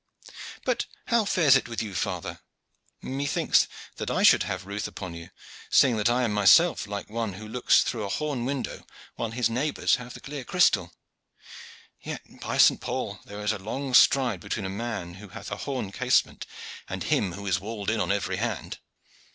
But 0.65 0.87
how 1.09 1.25
fares 1.25 1.55
it 1.55 1.69
with 1.69 1.79
you, 1.79 1.93
father? 1.93 2.39
Methinks 3.03 3.67
that 3.97 4.09
I 4.09 4.23
should 4.23 4.41
have 4.41 4.65
ruth 4.65 4.87
upon 4.87 5.13
you, 5.13 5.29
seeing 5.69 5.95
that 5.97 6.09
I 6.09 6.23
am 6.23 6.33
myself 6.33 6.87
like 6.87 7.07
one 7.07 7.33
who 7.33 7.47
looks 7.47 7.83
through 7.83 8.05
a 8.05 8.09
horn 8.09 8.43
window 8.43 8.87
while 9.13 9.29
his 9.29 9.47
neighbors 9.47 9.97
have 9.97 10.15
the 10.15 10.19
clear 10.19 10.43
crystal. 10.43 10.91
Yet, 12.01 12.23
by 12.41 12.57
St. 12.57 12.81
Paul! 12.81 13.19
there 13.25 13.43
is 13.43 13.51
a 13.51 13.59
long 13.59 13.93
stride 13.93 14.39
between 14.39 14.63
the 14.63 14.69
man 14.71 15.13
who 15.21 15.27
hath 15.27 15.51
a 15.51 15.57
horn 15.57 15.91
casement 15.91 16.47
and 16.89 17.03
him 17.03 17.33
who 17.33 17.45
is 17.45 17.59
walled 17.59 17.91
in 17.91 17.99
on 17.99 18.11
every 18.11 18.37
hand." 18.37 18.79